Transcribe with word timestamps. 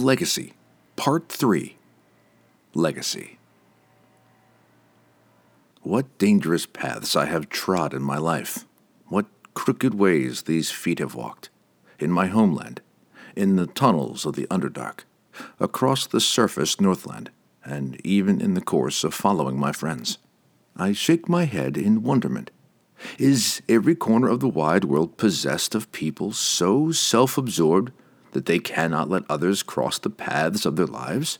Legacy, 0.00 0.54
Part 0.96 1.28
3 1.28 1.76
Legacy. 2.72 3.38
What 5.82 6.16
dangerous 6.16 6.64
paths 6.64 7.14
I 7.14 7.26
have 7.26 7.50
trod 7.50 7.92
in 7.92 8.02
my 8.02 8.16
life. 8.16 8.64
What 9.08 9.26
crooked 9.52 9.94
ways 9.94 10.42
these 10.42 10.70
feet 10.70 11.00
have 11.00 11.14
walked. 11.14 11.50
In 11.98 12.10
my 12.10 12.28
homeland, 12.28 12.80
in 13.36 13.56
the 13.56 13.66
tunnels 13.66 14.24
of 14.24 14.36
the 14.36 14.46
Underdark, 14.46 15.00
across 15.58 16.06
the 16.06 16.20
surface 16.20 16.80
Northland, 16.80 17.30
and 17.62 18.00
even 18.02 18.40
in 18.40 18.54
the 18.54 18.62
course 18.62 19.04
of 19.04 19.12
following 19.12 19.58
my 19.58 19.72
friends. 19.72 20.16
I 20.76 20.92
shake 20.92 21.28
my 21.28 21.44
head 21.44 21.76
in 21.76 22.02
wonderment. 22.02 22.50
Is 23.18 23.60
every 23.68 23.94
corner 23.94 24.28
of 24.28 24.40
the 24.40 24.48
wide 24.48 24.84
world 24.84 25.18
possessed 25.18 25.74
of 25.74 25.92
people 25.92 26.32
so 26.32 26.90
self 26.90 27.36
absorbed 27.36 27.92
that 28.32 28.46
they 28.46 28.58
cannot 28.58 29.10
let 29.10 29.24
others 29.28 29.62
cross 29.62 29.98
the 29.98 30.10
paths 30.10 30.64
of 30.64 30.76
their 30.76 30.86
lives? 30.86 31.38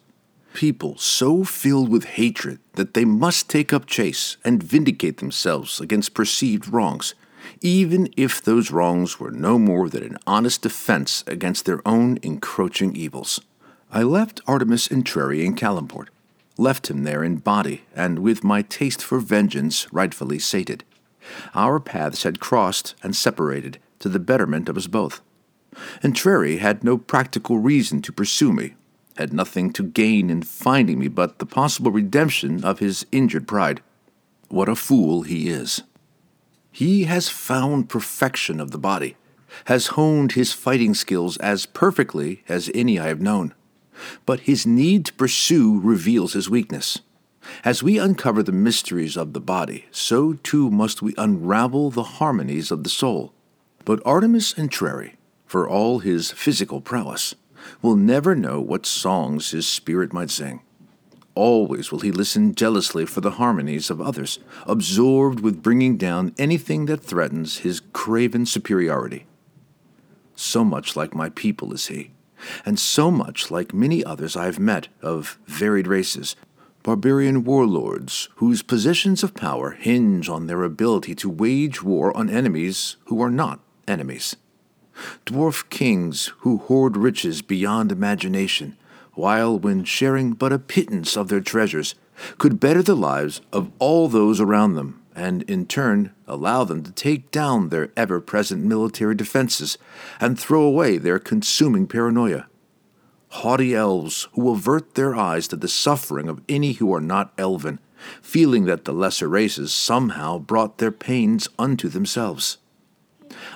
People 0.53 0.99
so 0.99 1.45
filled 1.45 1.89
with 1.89 2.05
hatred 2.05 2.59
that 2.75 2.95
they 2.95 3.05
must 3.05 3.49
take 3.49 3.73
up 3.73 3.87
chase 3.87 4.37
and 4.45 4.63
vindicate 4.63 5.19
themselves 5.19 5.81
against 5.81 6.15
perceived 6.15 6.69
wrongs, 6.69 7.15
even 7.61 8.13
if 8.17 8.43
those 8.43 8.71
wrongs 8.71 9.21
were 9.21 9.31
no 9.31 9.59
more 9.59 9.89
than 9.89 10.03
an 10.03 10.19
honest 10.27 10.63
defense 10.63 11.23
against 11.27 11.67
their 11.67 11.87
own 11.87 12.19
encroaching 12.23 12.97
evils. 12.97 13.41
I 13.93 14.03
left 14.03 14.41
Artemis 14.47 14.89
Entreri 14.89 15.45
in 15.45 15.55
Calimport, 15.55 16.09
left 16.57 16.91
him 16.91 17.05
there 17.05 17.25
in 17.25 17.37
body 17.37 17.83
and 17.95 18.19
with 18.19 18.45
my 18.45 18.63
taste 18.63 19.03
for 19.03 19.19
vengeance 19.21 19.93
rightfully 19.93 20.39
sated. 20.39 20.85
Our 21.55 21.81
paths 21.81 22.23
had 22.25 22.41
crossed 22.41 22.95
and 23.03 23.15
separated 23.15 23.79
to 24.01 24.09
the 24.09 24.19
betterment 24.19 24.69
of 24.69 24.77
us 24.77 24.87
both. 24.87 25.21
Entreri 26.03 26.59
had 26.59 26.83
no 26.83 26.99
practical 26.99 27.59
reason 27.59 28.03
to 28.03 28.13
pursue 28.13 28.53
me, 28.53 28.75
had 29.17 29.33
nothing 29.33 29.73
to 29.73 29.83
gain 29.83 30.31
in 30.31 30.43
finding 30.43 30.99
me 30.99 31.09
but 31.09 31.39
the 31.39 31.47
possible 31.47 31.91
redemption 31.91 32.65
of 32.65 32.79
his 32.79 33.07
injured 33.13 33.47
pride. 33.47 33.83
What 34.49 34.69
a 34.69 34.75
fool 34.75 35.23
he 35.23 35.49
is! 35.49 35.83
He 36.73 37.05
has 37.05 37.29
found 37.29 37.89
perfection 37.89 38.61
of 38.61 38.71
the 38.71 38.79
body, 38.79 39.17
has 39.67 39.89
honed 39.89 40.33
his 40.33 40.53
fighting 40.53 40.95
skills 40.95 41.37
as 41.39 41.67
perfectly 41.67 42.43
as 42.49 42.71
any 42.75 42.99
I 42.99 43.09
have 43.09 43.21
known. 43.21 43.55
But 44.25 44.41
his 44.41 44.67
need 44.67 45.07
to 45.07 45.13
pursue 45.15 45.81
reveals 45.81 46.33
his 46.33 46.49
weakness. 46.49 47.01
As 47.65 47.83
we 47.83 47.99
uncover 47.99 48.43
the 48.43 48.53
mysteries 48.53 49.17
of 49.17 49.33
the 49.33 49.41
body, 49.41 49.87
so 49.91 50.35
too 50.35 50.71
must 50.71 51.03
we 51.03 51.15
unravel 51.19 51.91
the 51.91 52.03
harmonies 52.03 52.71
of 52.71 52.85
the 52.85 52.91
soul. 52.91 53.33
But 53.85 54.03
Artemis 54.05 54.55
Entreri, 54.55 55.15
for 55.51 55.69
all 55.69 55.99
his 55.99 56.31
physical 56.31 56.81
prowess, 56.81 57.35
will 57.83 57.97
never 57.97 58.37
know 58.37 58.61
what 58.61 58.87
songs 58.87 59.51
his 59.51 59.67
spirit 59.67 60.13
might 60.13 60.31
sing. 60.31 60.61
Always 61.35 61.91
will 61.91 61.99
he 61.99 62.13
listen 62.13 62.55
jealously 62.55 63.05
for 63.05 63.21
the 63.21 63.33
harmonies 63.33 63.91
of 63.91 64.01
others, 64.01 64.39
absorbed 64.65 65.41
with 65.41 65.61
bringing 65.61 65.97
down 65.97 66.37
anything 66.39 66.87
that 66.87 67.03
threatens 67.03 67.59
his 67.59 67.81
craven 67.93 68.47
superiority. 68.47 69.27
So 70.37 70.65
much 70.65 70.95
like 70.95 71.17
my 71.17 71.31
people 71.31 71.73
is 71.73 71.89
he, 71.89 72.13
and 72.65 72.79
so 72.79 73.11
much 73.11 73.51
like 73.51 73.75
many 73.75 74.05
others 74.05 74.37
I 74.37 74.45
have 74.45 74.61
met 74.61 74.87
of 75.03 75.37
varied 75.47 75.89
races, 75.89 76.37
barbarian 76.85 77.43
warlords 77.43 78.29
whose 78.37 78.63
positions 78.63 79.25
of 79.25 79.35
power 79.35 79.73
hinge 79.73 80.29
on 80.29 80.47
their 80.47 80.63
ability 80.63 81.17
to 81.17 81.29
wage 81.29 81.83
war 81.83 82.17
on 82.17 82.31
enemies 82.31 82.99
who 83.07 83.21
are 83.21 83.33
not 83.33 83.59
enemies 83.89 84.37
dwarf 85.27 85.69
kings 85.71 86.33
who 86.39 86.59
hoard 86.59 86.97
riches 86.97 87.43
beyond 87.43 87.93
imagination, 87.93 88.77
while, 89.15 89.59
when 89.59 89.85
sharing 89.85 90.33
but 90.33 90.53
a 90.53 90.59
pittance 90.59 91.17
of 91.17 91.29
their 91.29 91.41
treasures, 91.41 91.95
could 92.39 92.61
better 92.61 92.83
the 92.83 92.97
lives 92.97 93.41
of 93.53 93.71
all 93.79 94.09
those 94.09 94.41
around 94.41 94.75
them, 94.75 95.01
and 95.15 95.43
in 95.43 95.67
turn 95.67 96.13
allow 96.27 96.65
them 96.65 96.83
to 96.83 96.93
take 96.93 97.31
down 97.31 97.69
their 97.69 97.91
ever 97.97 98.21
present 98.21 98.65
military 98.65 99.15
defenses 99.15 99.77
and 100.21 100.39
throw 100.39 100.63
away 100.63 100.97
their 100.97 101.19
consuming 101.19 101.87
paranoia. 101.87 102.47
Haughty 103.29 103.75
elves 103.75 104.29
who 104.33 104.51
avert 104.51 104.95
their 104.95 105.15
eyes 105.15 105.47
to 105.49 105.57
the 105.57 105.69
suffering 105.69 106.29
of 106.29 106.41
any 106.49 106.73
who 106.73 106.93
are 106.93 107.01
not 107.01 107.33
elven, 107.39 107.79
feeling 108.23 108.65
that 108.65 108.85
the 108.85 108.93
lesser 108.93 109.29
races 109.29 109.73
somehow 109.73 110.39
brought 110.39 110.79
their 110.79 110.91
pains 110.91 111.49
unto 111.59 111.89
themselves. 111.89 112.59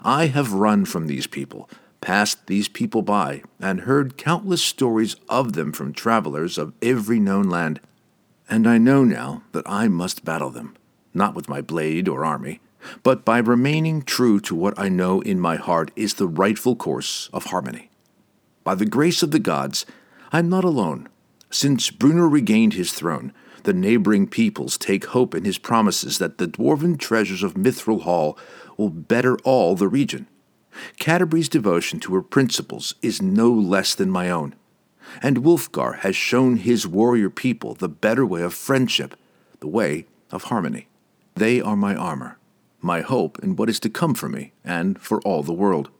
I 0.02 0.26
have 0.26 0.52
run 0.52 0.84
from 0.84 1.06
these 1.06 1.26
people, 1.26 1.68
passed 2.00 2.46
these 2.46 2.68
people 2.68 3.02
by, 3.02 3.42
and 3.60 3.80
heard 3.80 4.16
countless 4.16 4.62
stories 4.62 5.16
of 5.28 5.54
them 5.54 5.72
from 5.72 5.92
travelers 5.92 6.58
of 6.58 6.72
every 6.82 7.18
known 7.18 7.48
land. 7.48 7.80
And 8.48 8.68
I 8.68 8.78
know 8.78 9.04
now 9.04 9.42
that 9.52 9.64
I 9.66 9.88
must 9.88 10.24
battle 10.24 10.50
them, 10.50 10.76
not 11.12 11.34
with 11.34 11.48
my 11.48 11.60
blade 11.60 12.08
or 12.08 12.24
army, 12.24 12.60
but 13.02 13.24
by 13.24 13.38
remaining 13.38 14.02
true 14.02 14.40
to 14.40 14.54
what 14.54 14.78
I 14.78 14.88
know 14.88 15.20
in 15.20 15.40
my 15.40 15.56
heart 15.56 15.90
is 15.96 16.14
the 16.14 16.28
rightful 16.28 16.76
course 16.76 17.30
of 17.32 17.46
harmony. 17.46 17.90
By 18.62 18.74
the 18.74 18.86
grace 18.86 19.22
of 19.22 19.30
the 19.30 19.38
gods, 19.38 19.86
I 20.32 20.38
am 20.38 20.48
not 20.48 20.64
alone. 20.64 21.08
Since 21.50 21.90
Bruenor 21.90 22.28
regained 22.30 22.74
his 22.74 22.92
throne, 22.92 23.32
the 23.64 23.72
neighboring 23.72 24.26
peoples 24.26 24.78
take 24.78 25.06
hope 25.06 25.34
in 25.34 25.44
his 25.44 25.58
promises 25.58 26.18
that 26.18 26.38
the 26.38 26.46
dwarven 26.46 26.98
treasures 26.98 27.42
of 27.42 27.54
Mithril 27.54 28.02
Hall 28.02 28.38
will 28.76 28.90
better 28.90 29.36
all 29.38 29.74
the 29.74 29.88
region. 29.88 30.26
Catti-brie's 30.98 31.48
devotion 31.48 32.00
to 32.00 32.14
her 32.14 32.22
principles 32.22 32.94
is 33.02 33.22
no 33.22 33.50
less 33.50 33.94
than 33.94 34.10
my 34.10 34.30
own. 34.30 34.54
And 35.22 35.38
Wulfgar 35.38 35.98
has 35.98 36.16
shown 36.16 36.56
his 36.56 36.86
warrior 36.86 37.30
people 37.30 37.74
the 37.74 37.88
better 37.88 38.26
way 38.26 38.42
of 38.42 38.54
friendship, 38.54 39.16
the 39.60 39.68
way 39.68 40.06
of 40.30 40.44
harmony. 40.44 40.88
They 41.34 41.60
are 41.60 41.76
my 41.76 41.94
armor, 41.94 42.38
my 42.80 43.00
hope 43.00 43.38
in 43.42 43.56
what 43.56 43.68
is 43.68 43.80
to 43.80 43.90
come 43.90 44.14
for 44.14 44.28
me 44.28 44.52
and 44.64 45.00
for 45.00 45.20
all 45.22 45.42
the 45.42 45.52
world. 45.52 45.90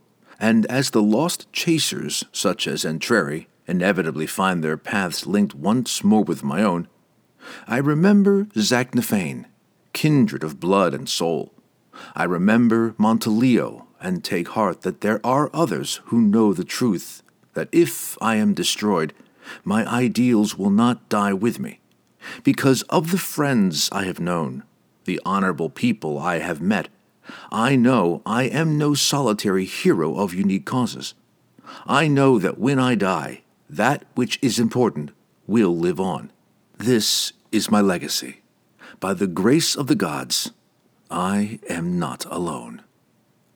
And 0.41 0.67
as 0.67 0.91
the 0.91 1.03
lost 1.03 1.53
chasers, 1.53 2.25
such 2.33 2.67
as 2.67 2.85
Entreri, 2.85 3.47
inevitably 3.67 4.27
find 4.27 4.63
their 4.63 4.77
paths 4.77 5.27
linked 5.27 5.55
once 5.55 6.03
more 6.03 6.25
with 6.25 6.43
my 6.43 6.63
own, 6.63 6.89
I 7.67 7.79
remember 7.79 8.45
Zaknafein, 8.55 9.47
kindred 9.93 10.43
of 10.45 10.61
blood 10.61 10.95
and 10.95 11.09
soul, 11.09 11.55
I 12.15 12.25
remember 12.25 12.95
Montolio 12.99 13.87
and 14.01 14.23
take 14.23 14.49
heart 14.49 14.83
that 14.83 15.01
there 15.01 15.21
are 15.25 15.51
others 15.55 16.01
who 16.07 16.21
know 16.21 16.53
the 16.53 16.65
truth, 16.65 17.23
that 17.55 17.69
if 17.73 18.19
I 18.21 18.37
am 18.37 18.55
destroyed, 18.55 19.13
my 19.65 19.87
ideals 19.87 20.59
will 20.59 20.71
not 20.71 21.09
die 21.09 21.33
with 21.33 21.59
me. 21.59 21.81
Because 22.43 22.83
of 22.83 23.11
the 23.11 23.19
friends 23.19 23.89
I 23.93 24.05
have 24.05 24.21
known, 24.21 24.65
the 25.05 25.21
honorable 25.25 25.71
people 25.71 26.19
I 26.19 26.39
have 26.39 26.61
met, 26.61 26.89
I 27.51 27.77
know 27.77 28.23
I 28.27 28.45
am 28.45 28.77
no 28.77 28.95
solitary 28.95 29.65
hero 29.65 30.17
of 30.17 30.35
unique 30.35 30.67
causes. 30.67 31.15
I 31.87 32.09
know 32.09 32.39
that 32.39 32.59
when 32.59 32.79
I 32.79 32.95
die, 32.95 33.43
that 33.69 34.05
which 34.15 34.39
is 34.43 34.59
important 34.59 35.13
will 35.47 35.77
live 35.77 36.01
on. 36.01 36.31
This 36.85 37.33
is 37.51 37.71
my 37.71 37.81
legacy. 37.81 38.43
By 39.01 39.15
the 39.15 39.27
grace 39.27 39.75
of 39.75 39.87
the 39.87 39.95
gods, 39.95 40.51
I 41.11 41.59
am 41.67 41.99
not 41.99 42.27
alone. 42.27 42.83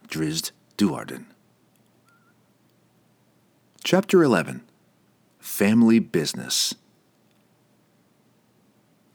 Drizzt 0.09 0.53
Do'Urden. 0.79 1.27
Chapter 3.85 4.23
11 4.23 4.63
Family 5.39 5.99
Business 5.99 6.75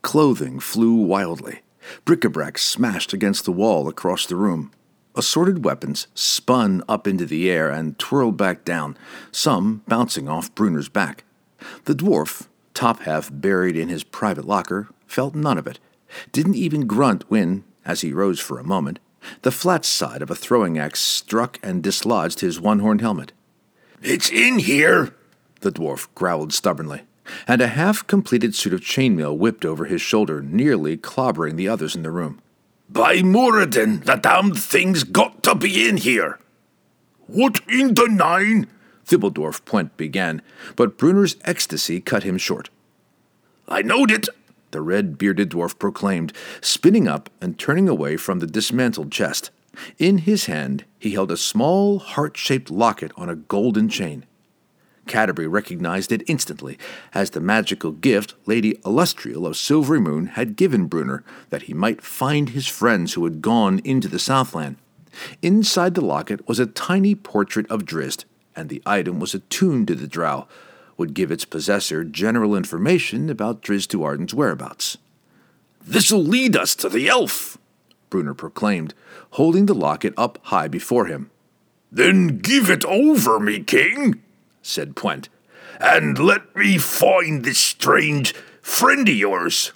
Clothing 0.02 0.60
flew 0.60 0.94
wildly. 0.94 1.62
Bric-a-brac 2.04 2.56
smashed 2.56 3.12
against 3.12 3.44
the 3.44 3.50
wall 3.50 3.88
across 3.88 4.26
the 4.26 4.36
room. 4.36 4.70
Assorted 5.16 5.64
weapons 5.64 6.06
spun 6.14 6.84
up 6.88 7.08
into 7.08 7.26
the 7.26 7.50
air 7.50 7.68
and 7.68 7.98
twirled 7.98 8.36
back 8.36 8.64
down, 8.64 8.96
some 9.32 9.82
bouncing 9.88 10.28
off 10.28 10.54
Bruenor's 10.54 10.88
back. 10.88 11.24
The 11.86 11.96
dwarf, 11.96 12.46
top 12.74 13.00
half 13.00 13.30
buried 13.32 13.76
in 13.76 13.88
his 13.88 14.04
private 14.04 14.44
locker, 14.44 14.88
felt 15.06 15.34
none 15.34 15.58
of 15.58 15.66
it, 15.66 15.78
didn't 16.32 16.56
even 16.56 16.86
grunt 16.86 17.24
when, 17.28 17.64
as 17.84 18.02
he 18.02 18.12
rose 18.12 18.40
for 18.40 18.58
a 18.58 18.64
moment, 18.64 18.98
the 19.42 19.50
flat 19.50 19.84
side 19.84 20.20
of 20.22 20.30
a 20.30 20.34
throwing 20.34 20.78
axe 20.78 21.00
struck 21.00 21.58
and 21.62 21.82
dislodged 21.82 22.40
his 22.40 22.60
one 22.60 22.80
horned 22.80 23.00
helmet. 23.00 23.32
It's 24.02 24.30
in 24.30 24.58
here, 24.58 25.14
the 25.60 25.72
dwarf 25.72 26.08
growled 26.14 26.52
stubbornly, 26.52 27.02
and 27.48 27.62
a 27.62 27.68
half 27.68 28.06
completed 28.06 28.54
suit 28.54 28.74
of 28.74 28.80
chainmail 28.80 29.36
whipped 29.36 29.64
over 29.64 29.86
his 29.86 30.02
shoulder, 30.02 30.42
nearly 30.42 30.96
clobbering 30.96 31.56
the 31.56 31.68
others 31.68 31.96
in 31.96 32.02
the 32.02 32.10
room. 32.10 32.40
By 32.90 33.22
Moradin, 33.22 34.04
the 34.04 34.16
damned 34.16 34.58
thing's 34.58 35.04
got 35.04 35.42
to 35.44 35.54
be 35.54 35.88
in 35.88 35.96
here. 35.96 36.38
What 37.26 37.60
in 37.66 37.94
the 37.94 38.08
nine? 38.08 38.66
Thibbledorf 39.04 39.64
Pwent 39.64 39.96
began, 39.96 40.42
but 40.76 40.98
Bruenor's 40.98 41.36
ecstasy 41.44 42.00
cut 42.00 42.22
him 42.22 42.38
short. 42.38 42.70
I 43.68 43.82
knowed 43.82 44.10
it, 44.10 44.28
the 44.70 44.80
red 44.80 45.16
bearded 45.18 45.50
dwarf 45.50 45.78
proclaimed, 45.78 46.32
spinning 46.60 47.06
up 47.06 47.30
and 47.40 47.58
turning 47.58 47.88
away 47.88 48.16
from 48.16 48.40
the 48.40 48.46
dismantled 48.46 49.12
chest. 49.12 49.50
In 49.98 50.18
his 50.18 50.46
hand, 50.46 50.84
he 50.98 51.12
held 51.12 51.30
a 51.30 51.36
small, 51.36 51.98
heart 51.98 52.36
shaped 52.36 52.70
locket 52.70 53.12
on 53.16 53.28
a 53.28 53.36
golden 53.36 53.88
chain. 53.88 54.24
Catti-brie 55.06 55.46
recognized 55.46 56.12
it 56.12 56.24
instantly 56.26 56.78
as 57.12 57.30
the 57.30 57.40
magical 57.40 57.92
gift 57.92 58.34
Lady 58.46 58.74
Alustriel 58.84 59.46
of 59.46 59.54
Silverymoon 59.54 60.30
had 60.30 60.56
given 60.56 60.88
Bruenor 60.88 61.22
that 61.50 61.62
he 61.62 61.74
might 61.74 62.02
find 62.02 62.50
his 62.50 62.66
friends 62.66 63.12
who 63.12 63.24
had 63.24 63.42
gone 63.42 63.80
into 63.84 64.08
the 64.08 64.18
Southland. 64.18 64.76
Inside 65.42 65.94
the 65.94 66.04
locket 66.04 66.46
was 66.48 66.58
a 66.58 66.66
tiny 66.66 67.14
portrait 67.14 67.70
of 67.70 67.84
Drizzt, 67.84 68.24
and 68.56 68.68
the 68.68 68.82
item 68.86 69.20
was 69.20 69.34
attuned 69.34 69.88
to 69.88 69.94
the 69.94 70.06
drow, 70.06 70.46
would 70.96 71.14
give 71.14 71.30
its 71.30 71.44
possessor 71.44 72.04
general 72.04 72.54
information 72.54 73.28
about 73.28 73.62
Drizzt 73.62 73.88
Do'Urden's 73.88 74.34
whereabouts. 74.34 74.96
This'll 75.86 76.24
lead 76.24 76.56
us 76.56 76.74
to 76.76 76.88
the 76.88 77.08
elf, 77.08 77.58
Bruenor 78.10 78.36
proclaimed, 78.36 78.94
holding 79.32 79.66
the 79.66 79.74
locket 79.74 80.14
up 80.16 80.38
high 80.44 80.68
before 80.68 81.06
him. 81.06 81.30
Then 81.90 82.38
give 82.38 82.70
it 82.70 82.84
over 82.84 83.38
me, 83.38 83.60
king, 83.60 84.22
said 84.62 84.96
Pwent, 84.96 85.28
and 85.80 86.18
let 86.18 86.54
me 86.56 86.78
find 86.78 87.44
this 87.44 87.58
strange 87.58 88.34
friend 88.62 89.08
of 89.08 89.14
yours. 89.14 89.72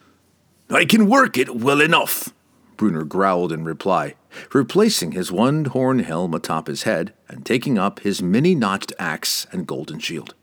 I 0.71 0.85
can 0.85 1.09
work 1.09 1.37
it 1.37 1.57
well 1.57 1.81
enough, 1.81 2.33
Bruenor 2.77 3.07
growled 3.09 3.53
in 3.53 3.65
reply, 3.65 4.15
replacing 4.53 5.13
his 5.13 5.33
one 5.33 5.67
horn 5.67 6.01
helm 6.01 6.35
atop 6.35 6.67
his 6.67 6.83
head 6.83 7.13
and 7.29 7.45
taking 7.45 7.79
up 7.79 8.01
his 8.01 8.23
many 8.23 8.55
notched 8.55 8.93
axe 8.99 9.47
and 9.53 9.67
golden 9.67 9.99
shield. 9.99 10.35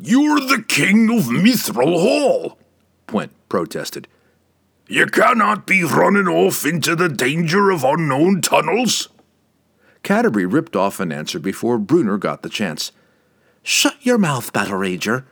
You're 0.00 0.40
the 0.40 0.64
king 0.66 1.10
of 1.10 1.24
Mithril 1.24 2.00
Hall, 2.00 2.58
Pwent 3.06 3.32
protested. 3.48 4.06
You 4.86 5.06
cannot 5.06 5.66
be 5.66 5.82
running 5.84 6.28
off 6.28 6.64
into 6.64 6.94
the 6.94 7.08
danger 7.08 7.70
of 7.70 7.84
unknown 7.84 8.40
tunnels. 8.40 9.08
Catti-brie 10.02 10.44
ripped 10.44 10.76
off 10.76 11.00
an 11.00 11.12
answer 11.12 11.38
before 11.38 11.78
Bruenor 11.78 12.18
got 12.18 12.42
the 12.42 12.48
chance. 12.48 12.92
Shut 13.62 13.96
your 14.00 14.18
mouth, 14.18 14.52
Battle 14.52 14.78
Rager, 14.78 15.24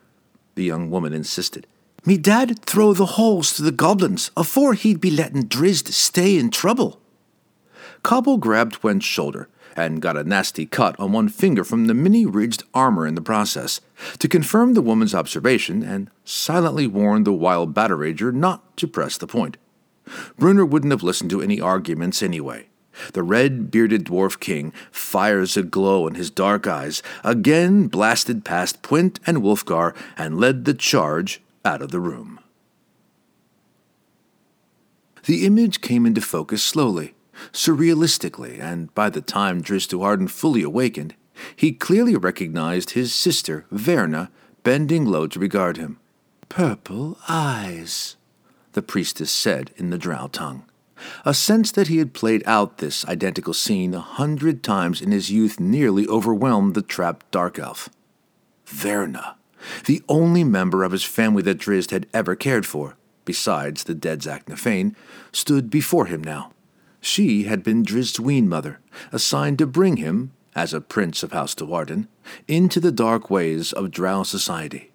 the 0.57 0.65
young 0.65 0.91
woman 0.91 1.15
insisted. 1.15 1.67
Me 2.05 2.19
dad 2.19 2.59
throw 2.65 2.93
the 2.93 3.07
holes 3.07 3.55
to 3.55 3.63
the 3.63 3.73
goblins 3.73 4.31
afore 4.37 4.75
he'd 4.75 5.01
be 5.01 5.11
letting 5.11 5.45
Drizzt 5.45 5.93
stay 5.93 6.37
in 6.37 6.51
trouble. 6.51 7.01
Cobble 8.03 8.39
grabbed 8.39 8.81
Pwent's 8.81 9.05
shoulder 9.05 9.49
and 9.77 10.01
got 10.01 10.17
a 10.17 10.25
nasty 10.25 10.65
cut 10.65 10.99
on 10.99 11.13
one 11.13 11.29
finger 11.29 11.63
from 11.63 11.87
the 11.87 11.95
mini 11.95 12.25
ridged 12.25 12.65
armor 12.73 13.07
in 13.07 13.15
the 13.15 13.21
process, 13.21 13.81
to 14.19 14.29
confirm 14.29 14.73
the 14.73 14.83
woman's 14.83 15.15
observation 15.15 15.83
and 15.83 16.11
silently 16.25 16.87
warned 16.87 17.27
the 17.27 17.33
wild 17.33 17.75
battle 17.75 17.99
rager 17.99 18.33
not 18.33 18.77
to 18.79 18.89
press 18.89 19.19
the 19.19 19.27
point. 19.27 19.59
Bruenor 20.39 20.69
wouldn't 20.69 20.93
have 20.93 21.03
listened 21.03 21.31
to 21.31 21.43
any 21.43 21.61
arguments 21.61 22.23
anyway. 22.23 22.69
The 23.13 23.23
red 23.23 23.71
bearded 23.71 24.05
dwarf 24.05 24.41
king, 24.41 24.73
fires 24.91 25.57
aglow 25.57 26.07
in 26.07 26.15
his 26.15 26.31
dark 26.31 26.67
eyes, 26.67 27.03
again 27.23 27.89
blasted 27.89 28.45
past 28.45 28.81
Pwent 28.83 29.21
and 29.27 29.43
Wulfgar, 29.43 29.95
and 30.17 30.41
led 30.41 30.65
the 30.65 30.73
charge 30.73 31.43
out 31.65 31.83
of 31.83 31.91
the 31.91 32.01
room. 32.01 32.41
The 35.25 35.45
image 35.45 35.81
came 35.81 36.07
into 36.07 36.21
focus 36.21 36.63
slowly, 36.63 37.16
surrealistically, 37.53 38.61
and 38.61 38.95
by 38.95 39.11
the 39.11 39.21
time 39.21 39.63
Drizzt 39.63 39.91
Do'Urden 39.91 40.29
fully 40.29 40.63
awakened, 40.63 41.15
he 41.55 41.73
clearly 41.73 42.17
recognized 42.17 42.91
his 42.91 43.15
sister, 43.15 43.67
Verna, 43.71 44.31
bending 44.63 45.05
low 45.05 45.27
to 45.27 45.39
regard 45.39 45.77
him. 45.77 45.99
Purple 46.49 47.19
eyes, 47.29 48.17
the 48.73 48.83
priestess 48.83 49.31
said 49.31 49.71
in 49.77 49.91
the 49.91 49.99
drow 49.99 50.29
tongue. 50.29 50.65
A 51.25 51.35
sense 51.35 51.71
that 51.73 51.89
he 51.89 51.99
had 51.99 52.15
played 52.15 52.43
out 52.47 52.79
this 52.79 53.07
identical 53.07 53.53
scene 53.53 53.93
a 53.93 54.01
hundred 54.01 54.63
times 54.63 55.03
in 55.03 55.13
his 55.13 55.31
youth 55.31 55.61
nearly 55.61 56.07
overwhelmed 56.07 56.75
the 56.75 56.83
trapped 56.83 57.31
dark 57.31 57.59
elf. 57.59 57.91
Verna, 58.65 59.37
the 59.85 60.03
only 60.09 60.43
member 60.43 60.85
of 60.85 60.93
his 60.93 61.05
family 61.05 61.43
that 61.43 61.59
Drizzt 61.59 61.91
had 61.91 62.07
ever 62.15 62.35
cared 62.35 62.65
for, 62.65 62.97
besides 63.25 63.85
the 63.85 63.95
dead 63.95 64.21
Zaknafein, 64.21 64.95
stood 65.33 65.69
before 65.69 66.07
him 66.07 66.25
now. 66.25 66.53
She 67.07 67.45
had 67.45 67.63
been 67.63 67.85
Drizzt's 67.85 68.19
wean 68.19 68.49
mother, 68.49 68.81
assigned 69.13 69.59
to 69.59 69.67
bring 69.67 69.97
him, 69.97 70.33
as 70.57 70.75
a 70.75 70.81
prince 70.81 71.23
of 71.23 71.31
House 71.31 71.55
Do'Urden, 71.55 72.09
into 72.49 72.81
the 72.81 72.91
dark 72.91 73.31
ways 73.31 73.73
of 73.73 73.93
drow 73.93 74.25
society. 74.25 74.91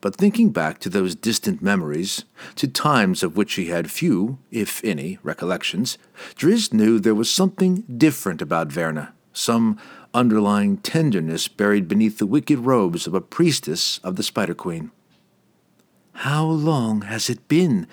But 0.00 0.16
thinking 0.16 0.48
back 0.50 0.78
to 0.78 0.88
those 0.88 1.14
distant 1.14 1.60
memories, 1.60 2.24
to 2.56 2.66
times 2.66 3.22
of 3.22 3.36
which 3.36 3.54
he 3.54 3.66
had 3.66 3.90
few, 3.90 4.38
if 4.50 4.82
any, 4.82 5.18
recollections, 5.22 5.98
Drizzt 6.36 6.72
knew 6.72 6.98
there 6.98 7.14
was 7.14 7.30
something 7.30 7.84
different 7.98 8.40
about 8.40 8.72
Verna, 8.72 9.12
some 9.34 9.78
underlying 10.14 10.78
tenderness 10.78 11.48
buried 11.48 11.86
beneath 11.86 12.16
the 12.16 12.26
wicked 12.26 12.60
robes 12.60 13.06
of 13.06 13.12
a 13.12 13.20
priestess 13.20 13.98
of 13.98 14.16
the 14.16 14.22
Spider 14.22 14.54
Queen. 14.54 14.90
How 16.14 16.46
long 16.46 17.02
has 17.02 17.28
it 17.28 17.46
been, 17.46 17.86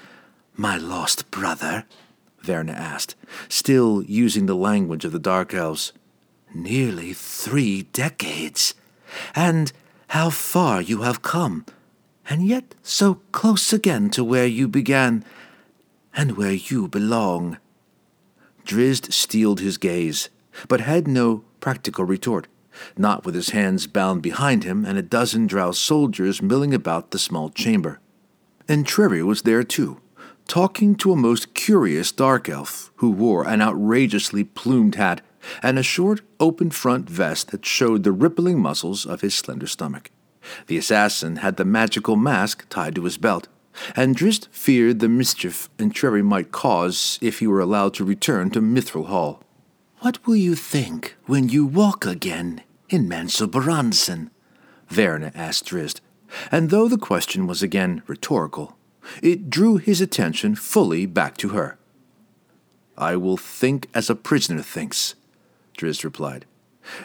my 0.55 0.77
lost 0.77 1.29
brother? 1.29 1.83
Verna 2.41 2.71
asked, 2.71 3.15
still 3.47 4.03
using 4.03 4.45
the 4.45 4.55
language 4.55 5.05
of 5.05 5.11
the 5.11 5.19
Dark 5.19 5.53
Elves. 5.53 5.93
Nearly 6.53 7.13
three 7.13 7.83
decades. 7.83 8.73
And 9.35 9.71
how 10.09 10.29
far 10.29 10.81
you 10.81 11.01
have 11.01 11.21
come, 11.21 11.65
and 12.29 12.45
yet 12.45 12.75
so 12.81 13.15
close 13.31 13.71
again 13.71 14.09
to 14.11 14.23
where 14.23 14.47
you 14.47 14.67
began, 14.67 15.23
and 16.15 16.37
where 16.37 16.53
you 16.53 16.87
belong. 16.87 17.57
Drizzt 18.65 19.11
steeled 19.13 19.59
his 19.59 19.77
gaze, 19.77 20.29
but 20.67 20.81
had 20.81 21.07
no 21.07 21.43
practical 21.59 22.05
retort, 22.05 22.47
not 22.97 23.25
with 23.25 23.35
his 23.35 23.49
hands 23.49 23.87
bound 23.87 24.21
behind 24.21 24.63
him 24.63 24.85
and 24.85 24.97
a 24.97 25.03
dozen 25.03 25.47
drow 25.47 25.71
soldiers 25.71 26.41
milling 26.41 26.73
about 26.73 27.11
the 27.11 27.19
small 27.19 27.49
chamber. 27.49 27.99
Entreri 28.67 29.23
was 29.23 29.43
there 29.43 29.63
too, 29.63 29.99
talking 30.49 30.95
to 30.95 31.11
a 31.11 31.15
most 31.15 31.53
curious 31.53 32.11
dark 32.11 32.49
elf 32.49 32.91
who 32.95 33.11
wore 33.11 33.47
an 33.47 33.61
outrageously 33.61 34.43
plumed 34.43 34.95
hat 34.95 35.21
and 35.61 35.77
a 35.77 35.83
short, 35.83 36.21
open 36.39 36.71
front 36.71 37.07
vest 37.07 37.51
that 37.51 37.63
showed 37.63 38.03
the 38.03 38.11
rippling 38.11 38.59
muscles 38.59 39.05
of 39.05 39.21
his 39.21 39.35
slender 39.35 39.67
stomach. 39.67 40.09
The 40.65 40.77
assassin 40.77 41.37
had 41.37 41.57
the 41.57 41.65
magical 41.65 42.15
mask 42.15 42.65
tied 42.67 42.95
to 42.95 43.03
his 43.03 43.17
belt, 43.17 43.47
and 43.95 44.15
Drizzt 44.15 44.47
feared 44.51 44.99
the 44.99 45.07
mischief 45.07 45.69
Entreri 45.77 46.23
might 46.23 46.51
cause 46.51 47.19
if 47.21 47.39
he 47.39 47.47
were 47.47 47.61
allowed 47.61 47.93
to 47.93 48.03
return 48.03 48.49
to 48.51 48.59
Mithril 48.59 49.05
Hall. 49.05 49.43
What 49.99 50.25
will 50.25 50.35
you 50.35 50.55
think 50.55 51.15
when 51.27 51.49
you 51.49 51.63
walk 51.63 52.07
again 52.07 52.63
in 52.89 53.07
Menzoberranzan? 53.07 54.31
Verna 54.87 55.31
asked 55.35 55.67
Drizzt, 55.67 56.01
and 56.51 56.71
though 56.71 56.87
the 56.87 56.97
question 56.97 57.45
was 57.45 57.61
again 57.61 58.01
rhetorical, 58.07 58.78
it 59.21 59.49
drew 59.49 59.77
his 59.77 60.01
attention 60.01 60.55
fully 60.55 61.05
back 61.05 61.37
to 61.37 61.49
her. 61.49 61.77
I 62.97 63.15
will 63.15 63.37
think 63.37 63.87
as 63.93 64.09
a 64.09 64.15
prisoner 64.15 64.61
thinks, 64.61 65.15
Drizzt 65.77 66.03
replied. 66.03 66.45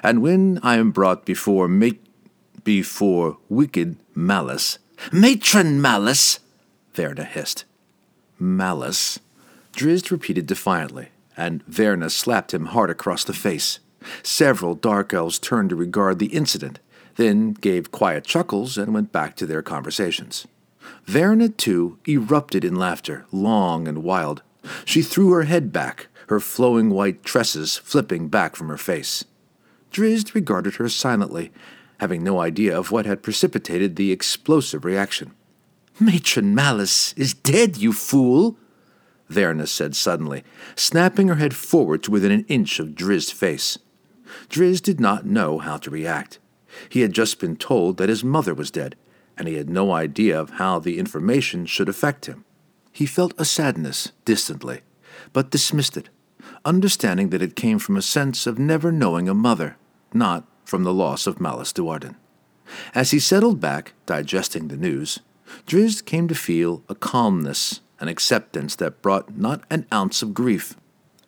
And 0.02 0.22
when 0.22 0.58
I 0.62 0.76
am 0.76 0.90
brought 0.90 1.24
before 1.24 1.68
ma- 1.68 1.90
before 2.64 3.38
wicked 3.48 3.96
malice, 4.14 4.78
matron 5.12 5.80
malice, 5.80 6.40
Verna 6.94 7.24
hissed. 7.24 7.64
Malice, 8.38 9.20
Drizzt 9.72 10.10
repeated 10.10 10.46
defiantly, 10.46 11.08
and 11.36 11.62
Verna 11.64 12.10
slapped 12.10 12.54
him 12.54 12.66
hard 12.66 12.90
across 12.90 13.24
the 13.24 13.32
face. 13.32 13.78
Several 14.22 14.74
dark 14.74 15.14
elves 15.14 15.38
turned 15.38 15.70
to 15.70 15.76
regard 15.76 16.18
the 16.18 16.26
incident, 16.26 16.80
then 17.16 17.52
gave 17.52 17.92
quiet 17.92 18.24
chuckles 18.24 18.76
and 18.76 18.92
went 18.92 19.12
back 19.12 19.36
to 19.36 19.46
their 19.46 19.62
conversations. 19.62 20.46
Verna, 21.06 21.48
too, 21.48 21.98
erupted 22.06 22.64
in 22.64 22.74
laughter, 22.74 23.26
long 23.32 23.86
and 23.88 24.02
wild. 24.02 24.42
She 24.84 25.02
threw 25.02 25.30
her 25.32 25.44
head 25.44 25.72
back, 25.72 26.08
her 26.28 26.40
flowing 26.40 26.90
white 26.90 27.22
tresses 27.22 27.76
flipping 27.76 28.28
back 28.28 28.56
from 28.56 28.68
her 28.68 28.76
face. 28.76 29.24
Drizzt 29.90 30.34
regarded 30.34 30.76
her 30.76 30.88
silently, 30.88 31.52
having 31.98 32.22
no 32.24 32.40
idea 32.40 32.76
of 32.76 32.90
what 32.90 33.06
had 33.06 33.22
precipitated 33.22 33.96
the 33.96 34.10
explosive 34.10 34.84
reaction. 34.84 35.32
Matron 36.00 36.54
Malice 36.54 37.12
is 37.14 37.34
dead, 37.34 37.76
you 37.76 37.92
fool, 37.92 38.56
Verna 39.28 39.66
said 39.66 39.94
suddenly, 39.94 40.44
snapping 40.74 41.28
her 41.28 41.36
head 41.36 41.54
forward 41.54 42.02
to 42.02 42.10
within 42.10 42.32
an 42.32 42.44
inch 42.48 42.78
of 42.78 42.94
Drizzt's 42.94 43.30
face. 43.30 43.78
Drizzt 44.48 44.82
did 44.82 45.00
not 45.00 45.26
know 45.26 45.58
how 45.58 45.76
to 45.76 45.90
react. 45.90 46.38
He 46.88 47.00
had 47.00 47.12
just 47.12 47.38
been 47.38 47.56
told 47.56 47.96
that 47.98 48.08
his 48.08 48.24
mother 48.24 48.54
was 48.54 48.70
dead, 48.70 48.96
and 49.36 49.48
he 49.48 49.54
had 49.54 49.68
no 49.68 49.92
idea 49.92 50.38
of 50.38 50.50
how 50.50 50.78
the 50.78 50.98
information 50.98 51.66
should 51.66 51.88
affect 51.88 52.26
him. 52.26 52.44
He 52.92 53.06
felt 53.06 53.34
a 53.38 53.44
sadness, 53.44 54.12
distantly, 54.24 54.80
but 55.32 55.50
dismissed 55.50 55.96
it, 55.96 56.08
understanding 56.64 57.30
that 57.30 57.42
it 57.42 57.56
came 57.56 57.78
from 57.78 57.96
a 57.96 58.02
sense 58.02 58.46
of 58.46 58.58
never 58.58 58.92
knowing 58.92 59.28
a 59.28 59.34
mother, 59.34 59.76
not 60.12 60.46
from 60.64 60.84
the 60.84 60.94
loss 60.94 61.26
of 61.26 61.40
Malice 61.40 61.72
Do'Urden. 61.72 62.16
As 62.94 63.10
he 63.10 63.18
settled 63.18 63.60
back, 63.60 63.92
digesting 64.06 64.68
the 64.68 64.76
news, 64.76 65.20
Drizzt 65.66 66.04
came 66.04 66.28
to 66.28 66.34
feel 66.34 66.82
a 66.88 66.94
calmness, 66.94 67.80
an 68.00 68.08
acceptance 68.08 68.76
that 68.76 69.02
brought 69.02 69.36
not 69.36 69.62
an 69.70 69.86
ounce 69.92 70.22
of 70.22 70.34
grief. 70.34 70.76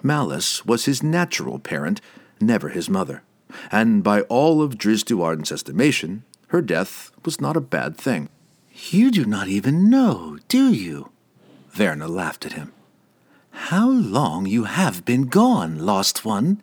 Malice 0.03 0.65
was 0.65 0.85
his 0.85 1.03
natural 1.03 1.59
parent, 1.59 2.01
never 2.41 2.71
his 2.71 2.89
mother, 2.89 3.23
and 3.71 4.03
by 4.03 4.23
all 4.23 4.63
of 4.63 4.79
Drizzt 4.79 5.07
Do'Urden's 5.07 5.53
estimation, 5.53 6.25
her 6.57 6.63
death 6.63 7.11
was 7.23 7.39
not 7.39 7.55
a 7.55 7.61
bad 7.61 7.99
thing. 7.99 8.31
You 8.91 9.11
do 9.11 9.27
not 9.27 9.47
even 9.47 9.91
know, 9.91 10.39
do 10.49 10.73
you? 10.73 11.11
Verna 11.69 12.09
laughed 12.09 12.47
at 12.47 12.55
him. 12.55 12.73
How 13.51 13.91
long 13.91 14.47
you 14.47 14.65
have 14.65 15.05
been 15.05 15.27
gone, 15.27 15.79
lost 15.79 16.25
one? 16.25 16.63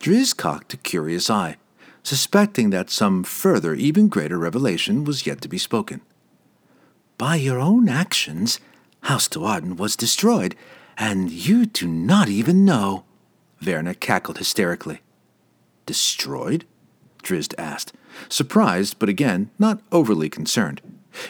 Drizzt 0.00 0.38
cocked 0.38 0.72
a 0.72 0.78
curious 0.78 1.28
eye, 1.28 1.56
suspecting 2.02 2.70
that 2.70 2.88
some 2.88 3.24
further, 3.24 3.74
even 3.74 4.08
greater 4.08 4.38
revelation 4.38 5.04
was 5.04 5.26
yet 5.26 5.42
to 5.42 5.48
be 5.48 5.58
spoken. 5.58 6.00
By 7.18 7.36
your 7.36 7.60
own 7.60 7.90
actions, 7.90 8.58
House 9.02 9.28
Do'Urden 9.28 9.76
was 9.76 9.96
destroyed, 9.96 10.56
and 10.96 11.30
you 11.30 11.66
do 11.66 11.86
not 11.86 12.30
even 12.30 12.64
know. 12.64 13.04
Verna 13.60 13.94
cackled 13.94 14.38
hysterically. 14.38 15.00
Destroyed? 15.84 16.64
Drizzt 17.22 17.52
asked, 17.58 17.92
surprised, 18.28 18.98
but 18.98 19.08
again, 19.08 19.50
not 19.58 19.80
overly 19.92 20.28
concerned. 20.28 20.80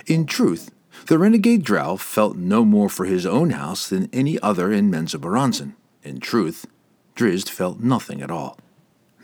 In 0.06 0.26
truth, 0.26 0.70
the 1.06 1.18
renegade 1.18 1.64
drow 1.64 1.96
felt 1.96 2.36
no 2.36 2.64
more 2.64 2.88
for 2.88 3.04
his 3.04 3.26
own 3.26 3.50
house 3.50 3.88
than 3.88 4.08
any 4.12 4.38
other 4.40 4.72
in 4.72 4.90
Menzoberranzan. 4.90 5.74
In 6.02 6.20
truth, 6.20 6.66
Drizzt 7.14 7.50
felt 7.50 7.80
nothing 7.80 8.22
at 8.22 8.30
all. 8.30 8.58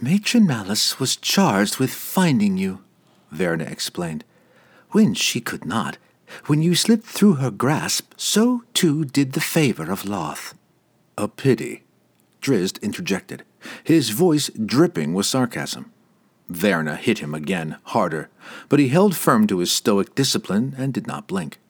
Matron 0.01 0.47
Malice 0.47 0.99
was 0.99 1.17
charged 1.17 1.79
with 1.79 1.93
finding 1.93 2.57
you, 2.57 2.81
Verna 3.31 3.65
explained. 3.65 4.25
When 4.91 5.15
she 5.15 5.41
could 5.41 5.65
not, 5.65 5.99
when 6.47 6.63
you 6.63 6.75
slipped 6.75 7.07
through 7.07 7.35
her 7.35 7.51
grasp, 7.51 8.13
so 8.17 8.63
too 8.73 9.05
did 9.05 9.33
the 9.33 9.41
favor 9.41 9.91
of 9.91 10.05
Lolth. 10.05 10.55
A 11.19 11.29
pity, 11.29 11.85
Drizzt 12.41 12.81
interjected, 12.83 13.45
his 13.85 14.11
voice 14.11 14.49
dripping 14.51 15.13
with 15.13 15.27
sarcasm. 15.27 15.93
Verna 16.51 16.97
hit 16.97 17.21
him 17.21 17.33
again, 17.33 17.77
harder, 17.85 18.29
but 18.69 18.81
he 18.81 18.89
held 18.89 19.15
firm 19.15 19.47
to 19.47 19.59
his 19.59 19.71
stoic 19.71 20.17
discipline 20.17 20.75
and 20.77 20.93
did 20.93 21.07
not 21.07 21.29
blink. 21.29 21.61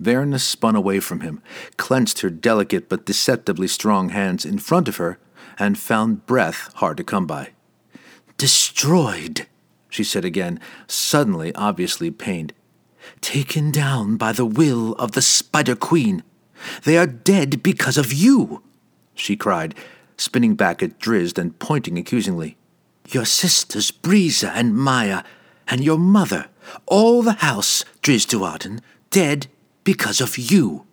Verna 0.00 0.40
spun 0.40 0.74
away 0.74 0.98
from 0.98 1.20
him, 1.20 1.40
clenched 1.76 2.20
her 2.20 2.30
delicate 2.30 2.88
but 2.88 3.06
deceptively 3.06 3.68
strong 3.68 4.08
hands 4.08 4.44
in 4.44 4.58
front 4.58 4.88
of 4.88 4.96
her, 4.96 5.18
and 5.56 5.78
found 5.78 6.26
breath 6.26 6.72
hard 6.74 6.96
to 6.96 7.04
come 7.04 7.26
by. 7.26 7.50
Destroyed, 8.36 9.46
she 9.88 10.02
said 10.02 10.24
again, 10.24 10.58
suddenly 10.88 11.54
obviously 11.54 12.10
pained. 12.10 12.52
Taken 13.20 13.70
down 13.70 14.16
by 14.16 14.32
the 14.32 14.44
will 14.44 14.94
of 14.94 15.12
the 15.12 15.22
Spider 15.22 15.76
Queen. 15.76 16.24
They 16.82 16.98
are 16.98 17.06
dead 17.06 17.62
because 17.62 17.96
of 17.96 18.12
you, 18.12 18.62
she 19.14 19.36
cried, 19.36 19.76
spinning 20.16 20.56
back 20.56 20.82
at 20.82 20.98
Drizzt 20.98 21.38
and 21.38 21.56
pointing 21.60 21.96
accusingly. 21.96 22.57
Your 23.10 23.24
sisters, 23.24 23.90
Briza 23.90 24.50
and 24.54 24.76
Maya, 24.76 25.22
and 25.66 25.82
your 25.82 25.98
mother, 25.98 26.48
all 26.86 27.22
the 27.22 27.32
house, 27.32 27.84
Drizzt 28.02 28.28
Do'Urden, 28.28 28.80
dead 29.10 29.46
because 29.82 30.20
of 30.20 30.36
you. 30.36 30.84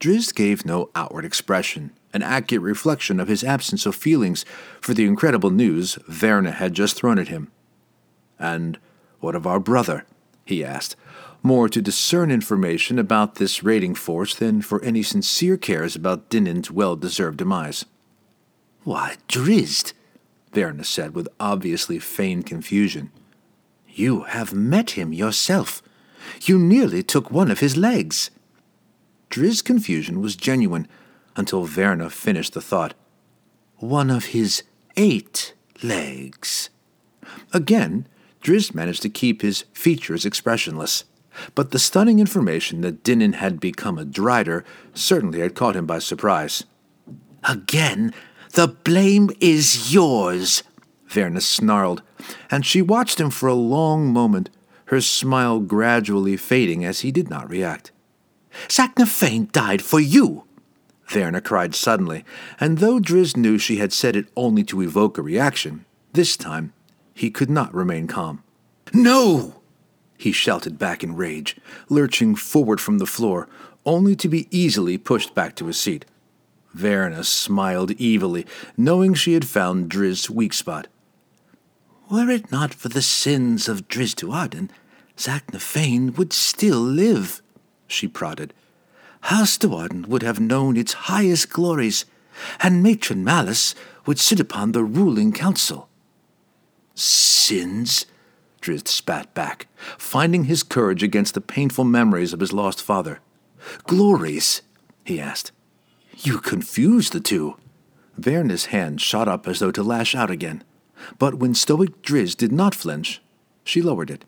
Drizzt 0.00 0.34
gave 0.34 0.66
no 0.66 0.90
outward 0.96 1.24
expression, 1.24 1.92
an 2.12 2.22
accurate 2.22 2.64
reflection 2.64 3.20
of 3.20 3.28
his 3.28 3.44
absence 3.44 3.86
of 3.86 3.94
feelings 3.94 4.44
for 4.80 4.94
the 4.94 5.04
incredible 5.04 5.50
news 5.50 5.96
Verna 6.08 6.50
had 6.50 6.74
just 6.74 6.96
thrown 6.96 7.20
at 7.20 7.28
him. 7.28 7.52
And 8.36 8.78
what 9.20 9.36
of 9.36 9.46
our 9.46 9.60
brother? 9.60 10.04
he 10.44 10.64
asked, 10.64 10.96
more 11.40 11.68
to 11.68 11.80
discern 11.80 12.32
information 12.32 12.98
about 12.98 13.36
this 13.36 13.62
raiding 13.62 13.94
force 13.94 14.34
than 14.34 14.60
for 14.60 14.82
any 14.82 15.04
sincere 15.04 15.56
cares 15.56 15.94
about 15.94 16.28
Dinin's 16.28 16.70
well 16.70 16.96
deserved 16.96 17.38
demise. 17.38 17.84
Why, 18.82 19.16
Drizzt, 19.28 19.92
Verna 20.52 20.84
said 20.84 21.14
with 21.14 21.28
obviously 21.40 21.98
feigned 21.98 22.46
confusion. 22.46 23.10
You 23.88 24.22
have 24.22 24.54
met 24.54 24.92
him 24.92 25.12
yourself. 25.12 25.82
You 26.42 26.58
nearly 26.58 27.02
took 27.02 27.30
one 27.30 27.50
of 27.50 27.60
his 27.60 27.76
legs. 27.76 28.30
Drizzt's 29.30 29.62
confusion 29.62 30.20
was 30.20 30.36
genuine 30.36 30.86
until 31.36 31.64
Verna 31.64 32.10
finished 32.10 32.54
the 32.54 32.60
thought. 32.60 32.94
One 33.76 34.10
of 34.10 34.26
his 34.26 34.62
eight 34.96 35.54
legs. 35.82 36.70
Again, 37.52 38.06
Drizzt 38.42 38.74
managed 38.74 39.02
to 39.02 39.08
keep 39.08 39.42
his 39.42 39.64
features 39.72 40.26
expressionless. 40.26 41.04
But 41.54 41.70
the 41.70 41.78
stunning 41.78 42.18
information 42.18 42.82
that 42.82 43.02
Dinin 43.02 43.34
had 43.34 43.58
become 43.58 43.98
a 43.98 44.04
Drider 44.04 44.64
certainly 44.92 45.40
had 45.40 45.54
caught 45.54 45.76
him 45.76 45.86
by 45.86 45.98
surprise. 45.98 46.64
Again, 47.44 48.12
the 48.52 48.68
blame 48.68 49.30
is 49.40 49.92
yours, 49.92 50.62
Verna 51.06 51.40
snarled, 51.40 52.02
and 52.50 52.64
she 52.64 52.82
watched 52.82 53.20
him 53.20 53.30
for 53.30 53.48
a 53.48 53.54
long 53.54 54.12
moment, 54.12 54.50
her 54.86 55.00
smile 55.00 55.58
gradually 55.60 56.36
fading 56.36 56.84
as 56.84 57.00
he 57.00 57.10
did 57.10 57.30
not 57.30 57.48
react. 57.48 57.92
Zaknafein 58.68 59.50
died 59.52 59.82
for 59.82 60.00
you, 60.00 60.44
Verna 61.08 61.40
cried 61.40 61.74
suddenly, 61.74 62.24
and 62.60 62.78
though 62.78 63.00
Drizzt 63.00 63.36
knew 63.36 63.58
she 63.58 63.76
had 63.76 63.92
said 63.92 64.16
it 64.16 64.28
only 64.36 64.64
to 64.64 64.82
evoke 64.82 65.18
a 65.18 65.22
reaction, 65.22 65.84
this 66.12 66.36
time 66.36 66.72
he 67.14 67.30
could 67.30 67.50
not 67.50 67.74
remain 67.74 68.06
calm. 68.06 68.42
No! 68.92 69.62
he 70.18 70.30
shouted 70.30 70.78
back 70.78 71.02
in 71.02 71.16
rage, 71.16 71.56
lurching 71.88 72.36
forward 72.36 72.80
from 72.80 72.98
the 72.98 73.06
floor, 73.06 73.48
only 73.84 74.14
to 74.14 74.28
be 74.28 74.46
easily 74.50 74.96
pushed 74.96 75.34
back 75.34 75.56
to 75.56 75.66
his 75.66 75.76
seat. 75.76 76.04
Verna 76.72 77.24
smiled 77.24 78.00
evilly, 78.00 78.46
knowing 78.76 79.14
she 79.14 79.34
had 79.34 79.46
found 79.46 79.90
Drizzt's 79.90 80.30
weak 80.30 80.52
spot. 80.52 80.88
Were 82.10 82.30
it 82.30 82.50
not 82.50 82.74
for 82.74 82.88
the 82.88 83.02
sins 83.02 83.68
of 83.68 83.88
Drizzt 83.88 84.20
Do'Urden, 84.20 84.70
Zaknafein 85.16 86.16
would 86.16 86.32
still 86.32 86.80
live, 86.80 87.42
she 87.86 88.08
prodded. 88.08 88.52
House 89.22 89.56
Do'Urden 89.56 90.06
would 90.06 90.22
have 90.22 90.40
known 90.40 90.76
its 90.76 90.92
highest 90.92 91.50
glories, 91.50 92.04
and 92.60 92.82
Matron 92.82 93.22
Malice 93.22 93.74
would 94.06 94.18
sit 94.18 94.40
upon 94.40 94.72
the 94.72 94.84
ruling 94.84 95.32
council. 95.32 95.88
Sins? 96.94 98.06
Drizzt 98.60 98.88
spat 98.88 99.32
back, 99.34 99.66
finding 99.98 100.44
his 100.44 100.62
courage 100.62 101.02
against 101.02 101.34
the 101.34 101.40
painful 101.40 101.84
memories 101.84 102.32
of 102.32 102.40
his 102.40 102.52
lost 102.52 102.82
father. 102.82 103.20
Glories? 103.84 104.62
he 105.04 105.20
asked. 105.20 105.52
You 106.18 106.38
confuse 106.38 107.10
the 107.10 107.20
two. 107.20 107.56
Verna's 108.16 108.66
hand 108.66 109.00
shot 109.00 109.28
up 109.28 109.48
as 109.48 109.58
though 109.58 109.70
to 109.70 109.82
lash 109.82 110.14
out 110.14 110.30
again, 110.30 110.62
but 111.18 111.36
when 111.36 111.54
stoic 111.54 112.02
Drizzt 112.02 112.36
did 112.36 112.52
not 112.52 112.74
flinch, 112.74 113.22
she 113.64 113.82
lowered 113.82 114.10
it. 114.10 114.24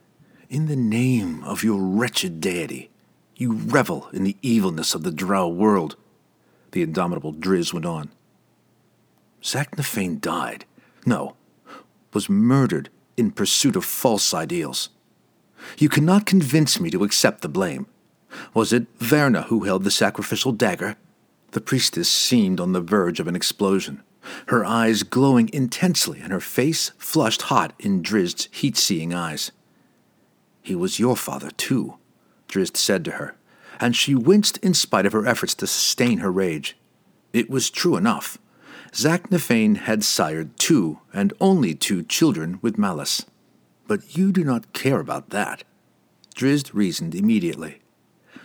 In 0.49 0.67
the 0.67 0.77
name 0.77 1.43
of 1.45 1.65
your 1.65 1.81
wretched 1.81 2.41
deity, 2.41 2.91
you 3.37 3.53
revel 3.53 4.09
in 4.13 4.25
the 4.25 4.37
evilness 4.43 4.95
of 4.95 5.03
the 5.03 5.11
drow 5.11 5.49
world, 5.49 5.97
the 6.73 6.83
indomitable 6.83 7.33
Drizzt 7.33 7.73
went 7.73 7.87
on. 7.87 8.11
Zaknafein 9.43 10.21
died. 10.21 10.65
No, 11.05 11.37
was 12.13 12.31
murdered 12.31 12.89
in 13.17 13.31
pursuit 13.31 13.77
of 13.77 13.85
false 13.85 14.33
ideals. 14.33 14.89
You 15.79 15.89
cannot 15.89 16.27
convince 16.27 16.81
me 16.81 16.91
to 16.91 17.05
accept 17.05 17.43
the 17.43 17.49
blame. 17.49 17.87
Was 18.53 18.73
it 18.73 18.87
Verna 18.99 19.43
who 19.43 19.65
held 19.65 19.85
the 19.85 19.91
sacrificial 19.91 20.53
dagger? 20.53 20.97
The 21.55 21.61
priestess 21.61 22.11
seemed 22.11 22.59
on 22.59 22.73
the 22.73 22.81
verge 22.81 23.21
of 23.21 23.29
an 23.29 23.37
explosion, 23.37 24.03
her 24.49 24.65
eyes 24.65 25.05
glowing 25.05 25.49
intensely 25.53 26.19
and 26.19 26.33
her 26.33 26.41
face 26.41 26.91
flushed 26.99 27.43
hot 27.43 27.75
in 27.79 28.03
Drizzt's 28.03 28.49
heat 28.51 28.77
seeing 28.77 29.15
eyes. 29.15 29.53
He 30.63 30.75
was 30.75 30.99
your 30.99 31.15
father, 31.15 31.53
too, 31.53 31.95
Drizzt 32.49 32.77
said 32.77 33.05
to 33.05 33.13
her, 33.13 33.37
and 33.79 33.95
she 33.95 34.17
winced 34.17 34.57
in 34.65 34.75
spite 34.75 35.07
of 35.07 35.13
her 35.13 35.29
efforts 35.29 35.55
to 35.55 35.69
sustain 35.69 36.19
her 36.19 36.33
rage. 36.33 36.77
It 37.33 37.49
was 37.49 37.71
true 37.71 37.95
enough. 37.95 38.37
Zaknafein 38.91 39.77
had 39.77 40.03
sired 40.03 40.57
two 40.57 40.99
and 41.13 41.33
only 41.41 41.73
two 41.73 42.03
children 42.03 42.59
with 42.63 42.79
malice. 42.79 43.27
But 43.87 44.17
you 44.17 44.33
do 44.33 44.43
not 44.43 44.73
care 44.73 44.99
about 44.99 45.31
that. 45.31 45.63
Drizzt 46.35 46.75
reasoned 46.75 47.15
immediately. 47.15 47.81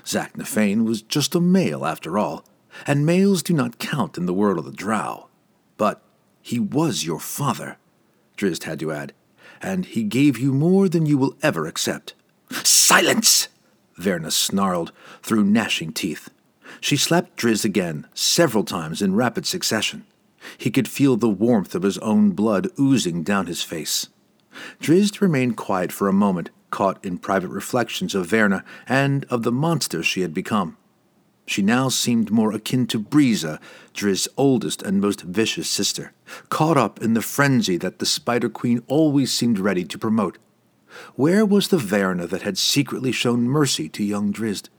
Zaknafein 0.05 0.85
was 0.85 1.01
just 1.01 1.33
a 1.33 1.41
male 1.41 1.87
after 1.87 2.15
all, 2.19 2.45
and 2.85 3.05
males 3.05 3.43
do 3.43 3.53
not 3.53 3.79
count 3.79 4.17
in 4.17 4.25
the 4.25 4.33
world 4.33 4.57
of 4.57 4.65
the 4.65 4.71
drow. 4.71 5.27
But 5.77 6.01
he 6.41 6.59
was 6.59 7.05
your 7.05 7.19
father, 7.19 7.77
Drizzt 8.37 8.63
had 8.63 8.79
to 8.79 8.91
add, 8.91 9.13
and 9.61 9.85
he 9.85 10.03
gave 10.03 10.37
you 10.37 10.53
more 10.53 10.89
than 10.89 11.05
you 11.05 11.17
will 11.17 11.35
ever 11.41 11.67
accept. 11.67 12.13
Silence! 12.63 13.49
Verna 13.95 14.31
snarled 14.31 14.91
through 15.21 15.43
gnashing 15.43 15.91
teeth. 15.91 16.29
She 16.79 16.95
slapped 16.95 17.35
Drizzt 17.35 17.65
again, 17.65 18.07
several 18.13 18.63
times 18.63 19.01
in 19.01 19.15
rapid 19.15 19.45
succession. 19.45 20.05
He 20.57 20.71
could 20.71 20.87
feel 20.87 21.17
the 21.17 21.29
warmth 21.29 21.75
of 21.75 21.83
his 21.83 21.97
own 21.99 22.31
blood 22.31 22.69
oozing 22.79 23.23
down 23.23 23.47
his 23.47 23.61
face. 23.61 24.07
Drizzt 24.81 25.21
remained 25.21 25.57
quiet 25.57 25.91
for 25.91 26.07
a 26.07 26.13
moment, 26.13 26.49
caught 26.71 27.03
in 27.03 27.17
private 27.17 27.49
reflections 27.49 28.15
of 28.15 28.27
Verna 28.27 28.63
and 28.87 29.25
of 29.25 29.43
the 29.43 29.51
monster 29.51 30.01
she 30.01 30.21
had 30.21 30.33
become. 30.33 30.77
She 31.49 31.63
now 31.63 31.89
seemed 31.89 32.29
more 32.29 32.53
akin 32.53 32.85
to 32.85 32.99
Briza, 32.99 33.59
Drizzt's 33.95 34.27
oldest 34.37 34.83
and 34.83 35.01
most 35.01 35.21
vicious 35.21 35.67
sister, 35.67 36.11
caught 36.49 36.77
up 36.77 37.01
in 37.01 37.15
the 37.15 37.23
frenzy 37.23 37.75
that 37.77 37.97
the 37.97 38.05
Spider 38.05 38.49
Queen 38.49 38.83
always 38.85 39.33
seemed 39.33 39.57
ready 39.57 39.83
to 39.83 39.97
promote. 39.97 40.37
Where 41.15 41.43
was 41.43 41.69
the 41.69 41.79
Verna 41.79 42.27
that 42.27 42.43
had 42.43 42.59
secretly 42.59 43.11
shown 43.11 43.49
mercy 43.49 43.89
to 43.89 44.03
young 44.03 44.31
Drizzt? 44.31 44.69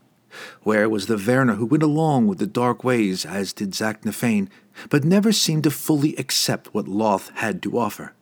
Where 0.63 0.87
was 0.87 1.07
the 1.07 1.17
Verna 1.17 1.55
who 1.55 1.65
went 1.65 1.83
along 1.83 2.27
with 2.27 2.37
the 2.37 2.47
dark 2.47 2.85
ways, 2.85 3.25
as 3.25 3.51
did 3.51 3.71
Zaknafein, 3.71 4.47
but 4.89 5.03
never 5.03 5.33
seemed 5.33 5.65
to 5.65 5.71
fully 5.71 6.15
accept 6.15 6.73
what 6.73 6.85
Lolth 6.85 7.31
had 7.35 7.61
to 7.63 7.77
offer? 7.77 8.13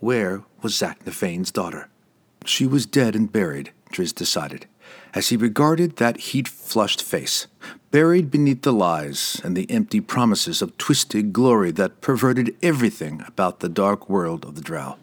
Where 0.00 0.42
was 0.62 0.74
Zaknafein's 0.74 1.52
daughter? 1.52 1.88
She 2.44 2.66
was 2.66 2.86
dead 2.86 3.14
and 3.14 3.30
buried, 3.30 3.70
Drizzt 3.92 4.16
decided, 4.16 4.66
as 5.14 5.28
he 5.28 5.36
regarded 5.36 5.96
that 5.96 6.18
heat 6.18 6.48
flushed 6.48 7.02
face, 7.02 7.46
buried 7.90 8.30
beneath 8.30 8.62
the 8.62 8.72
lies 8.72 9.40
and 9.42 9.56
the 9.56 9.70
empty 9.70 10.00
promises 10.00 10.60
of 10.60 10.76
twisted 10.78 11.32
glory 11.32 11.70
that 11.70 12.00
perverted 12.00 12.56
everything 12.62 13.22
about 13.26 13.60
the 13.60 13.68
dark 13.68 14.08
world 14.08 14.44
of 14.44 14.54
the 14.54 14.60
Drow. 14.60 14.96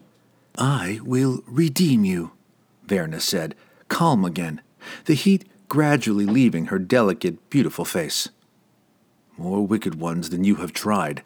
I 0.58 1.00
will 1.02 1.42
redeem 1.46 2.04
you, 2.04 2.32
Verna 2.84 3.20
said, 3.20 3.54
calm 3.88 4.24
again, 4.24 4.60
the 5.06 5.14
heat 5.14 5.44
gradually 5.68 6.26
leaving 6.26 6.66
her 6.66 6.78
delicate, 6.78 7.50
beautiful 7.50 7.84
face. 7.84 8.28
More 9.36 9.66
wicked 9.66 9.96
ones 9.96 10.30
than 10.30 10.44
you 10.44 10.56
have 10.56 10.72
tried, 10.72 11.22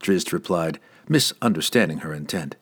Drizzt 0.00 0.32
replied, 0.32 0.78
misunderstanding 1.08 1.98
her 1.98 2.12
intent. 2.12 2.56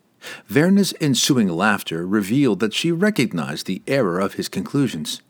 Verna's 0.46 0.94
ensuing 1.00 1.48
laughter 1.48 2.06
revealed 2.06 2.60
that 2.60 2.74
she 2.74 2.92
recognized 2.92 3.66
the 3.66 3.82
error 3.88 4.20
of 4.20 4.34
his 4.34 4.48
conclusions. 4.48 5.20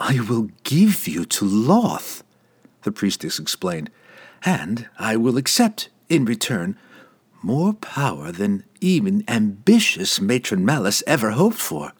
I 0.00 0.18
will 0.18 0.48
give 0.64 1.06
you 1.06 1.26
to 1.26 1.44
Lolth, 1.44 2.22
the 2.84 2.90
priestess 2.90 3.38
explained, 3.38 3.90
and 4.42 4.88
I 4.98 5.16
will 5.16 5.36
accept, 5.36 5.90
in 6.08 6.24
return, 6.24 6.78
more 7.42 7.74
power 7.74 8.32
than 8.32 8.64
even 8.80 9.24
ambitious 9.28 10.18
Matron 10.18 10.64
Malice 10.64 11.02
ever 11.06 11.32
hoped 11.32 11.58
for. 11.58 11.92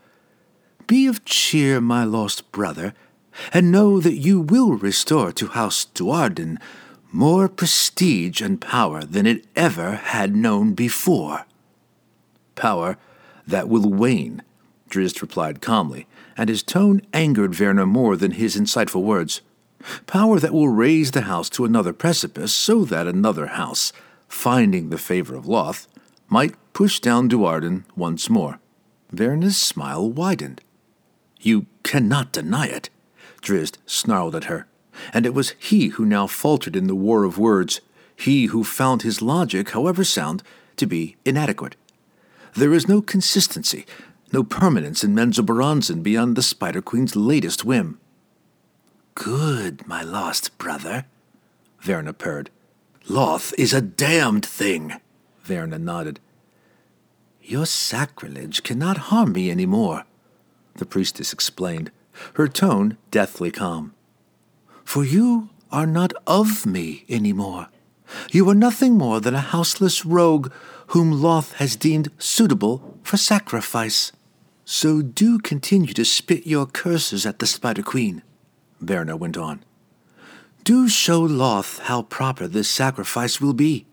Be 0.87 1.07
of 1.07 1.26
cheer, 1.26 1.78
my 1.78 2.04
lost 2.04 2.50
brother, 2.52 2.95
and 3.52 3.71
know 3.71 4.00
that 4.00 4.16
you 4.16 4.40
will 4.40 4.73
restore 4.73 5.30
to 5.33 5.49
House 5.49 5.85
Do'Urden 5.85 6.59
more 7.12 7.49
prestige 7.49 8.40
and 8.40 8.61
power 8.61 9.02
than 9.04 9.26
it 9.26 9.45
ever 9.54 9.97
had 9.97 10.35
known 10.35 10.73
before. 10.73 11.45
Power 12.54 12.97
that 13.47 13.69
will 13.69 13.90
wane, 13.90 14.42
Drizzt 14.88 15.21
replied 15.21 15.61
calmly, 15.61 16.07
and 16.41 16.49
his 16.49 16.63
tone 16.63 17.03
angered 17.13 17.55
Verna 17.55 17.85
more 17.85 18.17
than 18.17 18.31
his 18.31 18.59
insightful 18.59 19.03
words. 19.03 19.43
Power 20.07 20.41
that 20.41 20.55
will 20.55 20.71
raise 20.71 21.11
the 21.11 21.29
house 21.33 21.51
to 21.51 21.67
another 21.67 21.93
precipice 21.93 22.55
so 22.55 22.87
that 22.87 23.07
another 23.07 23.49
house, 23.49 23.93
finding 24.27 24.89
the 24.89 24.97
favor 24.97 25.35
of 25.37 25.45
Lolth, 25.45 25.87
might 26.29 26.55
push 26.73 26.99
down 26.99 27.29
Do'Urden 27.29 27.85
once 27.95 28.31
more. 28.31 28.59
Verna's 29.11 29.59
smile 29.59 30.11
widened. 30.11 30.63
You 31.39 31.67
cannot 31.83 32.33
deny 32.33 32.69
it, 32.69 32.89
Drizzt 33.43 33.77
snarled 33.85 34.35
at 34.35 34.45
her, 34.45 34.67
and 35.13 35.27
it 35.27 35.35
was 35.35 35.55
he 35.59 35.89
who 35.89 36.07
now 36.07 36.27
faltered 36.27 36.75
in 36.75 36.87
the 36.87 36.95
war 36.95 37.25
of 37.25 37.37
words, 37.37 37.83
he 38.17 38.47
who 38.47 38.65
found 38.65 39.03
his 39.03 39.21
logic, 39.21 39.71
however 39.71 40.05
sound, 40.05 40.43
to 40.77 40.87
be 40.87 41.17
inadequate. 41.27 41.77
There 42.55 42.73
is 42.73 42.89
no 42.89 43.03
consistency, 43.03 43.85
no 44.33 44.43
permanence 44.43 45.03
in 45.03 45.15
Menzoberranzan 45.15 46.03
beyond 46.03 46.37
the 46.37 46.43
Spider 46.43 46.83
Queen's 46.83 47.17
latest 47.17 47.65
whim. 47.65 47.99
Good, 49.15 49.87
my 49.87 50.03
lost 50.03 50.57
brother, 50.59 51.07
Verna 51.81 52.13
purred. 52.13 52.51
Lolth 53.09 53.53
is 53.59 53.73
a 53.73 53.81
damned 53.81 54.47
thing, 54.47 54.95
Verna 55.43 55.79
nodded. 55.79 56.21
Your 57.43 57.67
sacrilege 57.67 58.63
cannot 58.63 58.97
harm 59.09 59.33
me 59.33 59.51
any 59.51 59.67
more 59.67 60.05
the 60.81 60.87
priestess 60.87 61.33
explained, 61.33 61.93
her 62.35 62.49
tone 62.49 62.97
deathly 63.11 63.51
calm. 63.53 63.95
For 64.85 65.05
you 65.05 65.50
are 65.71 65.87
not 65.87 66.13
of 66.26 66.67
me 66.67 67.04
any 67.09 67.33
more. 67.33 67.69
You 68.33 68.49
are 68.50 68.54
nothing 68.54 68.99
more 68.99 69.21
than 69.21 69.35
a 69.35 69.41
houseless 69.41 70.04
rogue 70.04 70.50
whom 70.89 71.13
Lolth 71.13 71.52
has 71.54 71.76
deemed 71.76 72.11
suitable 72.19 72.99
for 73.04 73.17
sacrifice. 73.17 74.11
So 74.73 75.02
do 75.02 75.41
continue 75.41 75.93
to 75.95 76.04
spit 76.04 76.47
your 76.47 76.65
curses 76.65 77.26
at 77.26 77.41
the 77.41 77.47
Spider 77.47 77.83
Queen, 77.83 78.23
Verna 78.80 79.17
went 79.17 79.37
on. 79.37 79.65
Do 80.63 80.89
show 80.89 81.23
Lolth 81.23 81.80
how 81.80 82.02
proper 82.02 82.47
this 82.47 82.71
sacrifice 82.71 83.41
will 83.41 83.52
be. 83.52 83.85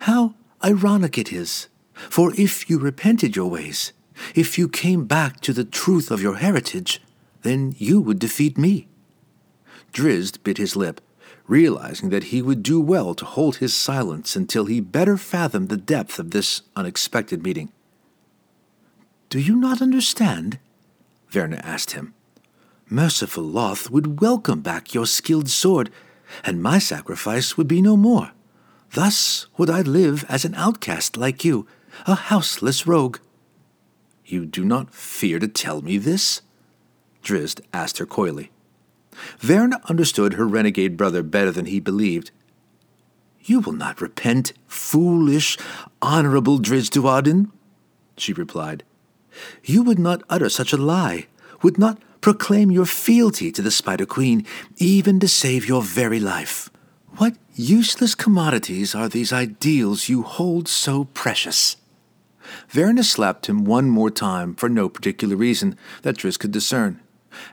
How 0.00 0.34
ironic 0.64 1.16
it 1.16 1.32
is, 1.32 1.68
for 1.94 2.34
if 2.36 2.68
you 2.68 2.80
repented 2.80 3.36
your 3.36 3.48
ways, 3.48 3.92
if 4.34 4.58
you 4.58 4.68
came 4.68 5.04
back 5.04 5.38
to 5.42 5.52
the 5.52 5.64
truth 5.64 6.10
of 6.10 6.20
your 6.20 6.38
heritage, 6.38 7.00
then 7.42 7.76
you 7.78 8.00
would 8.00 8.18
defeat 8.18 8.58
me. 8.58 8.88
Drizzt 9.92 10.42
bit 10.42 10.58
his 10.58 10.74
lip, 10.74 11.00
realizing 11.46 12.08
that 12.10 12.24
he 12.24 12.42
would 12.42 12.64
do 12.64 12.80
well 12.80 13.14
to 13.14 13.24
hold 13.24 13.58
his 13.58 13.72
silence 13.72 14.34
until 14.34 14.64
he 14.64 14.80
better 14.80 15.16
fathomed 15.16 15.68
the 15.68 15.76
depth 15.76 16.18
of 16.18 16.32
this 16.32 16.62
unexpected 16.74 17.44
meeting. 17.44 17.70
Do 19.30 19.38
you 19.38 19.54
not 19.54 19.80
understand? 19.80 20.58
Verna 21.28 21.60
asked 21.62 21.92
him. 21.92 22.14
Merciful 22.88 23.44
Lolth 23.44 23.88
would 23.88 24.20
welcome 24.20 24.60
back 24.60 24.92
your 24.92 25.06
skilled 25.06 25.48
sword, 25.48 25.88
and 26.44 26.60
my 26.60 26.80
sacrifice 26.80 27.56
would 27.56 27.68
be 27.68 27.80
no 27.80 27.96
more. 27.96 28.32
Thus 28.92 29.46
would 29.56 29.70
I 29.70 29.82
live 29.82 30.24
as 30.28 30.44
an 30.44 30.56
outcast 30.56 31.16
like 31.16 31.44
you, 31.44 31.64
a 32.08 32.16
houseless 32.16 32.88
rogue. 32.88 33.18
You 34.26 34.46
do 34.46 34.64
not 34.64 34.92
fear 34.92 35.38
to 35.38 35.46
tell 35.46 35.80
me 35.80 35.96
this? 35.96 36.42
Drizzt 37.22 37.60
asked 37.72 37.98
her 37.98 38.06
coyly. 38.06 38.50
Verna 39.38 39.80
understood 39.84 40.32
her 40.32 40.46
renegade 40.46 40.96
brother 40.96 41.22
better 41.22 41.52
than 41.52 41.66
he 41.66 41.78
believed. 41.78 42.32
You 43.44 43.60
will 43.60 43.74
not 43.74 44.00
repent, 44.00 44.54
foolish, 44.66 45.56
honorable 46.02 46.58
Drizzt 46.58 46.90
Do'Urden, 46.90 47.52
she 48.16 48.32
replied. 48.32 48.82
You 49.64 49.82
would 49.82 49.98
not 49.98 50.22
utter 50.28 50.48
such 50.48 50.72
a 50.72 50.76
lie, 50.76 51.26
would 51.62 51.78
not 51.78 51.98
proclaim 52.20 52.70
your 52.70 52.86
fealty 52.86 53.50
to 53.52 53.62
the 53.62 53.70
Spider 53.70 54.06
Queen, 54.06 54.46
even 54.76 55.20
to 55.20 55.28
save 55.28 55.66
your 55.66 55.82
very 55.82 56.20
life. 56.20 56.70
What 57.16 57.36
useless 57.54 58.14
commodities 58.14 58.94
are 58.94 59.08
these 59.08 59.32
ideals 59.32 60.08
you 60.08 60.22
hold 60.22 60.68
so 60.68 61.04
precious? 61.04 61.76
Verna 62.68 63.02
slapped 63.02 63.46
him 63.46 63.64
one 63.64 63.88
more 63.88 64.10
time 64.10 64.54
for 64.54 64.68
no 64.68 64.88
particular 64.88 65.36
reason 65.36 65.76
that 66.02 66.16
Drizzt 66.16 66.40
could 66.40 66.52
discern, 66.52 67.00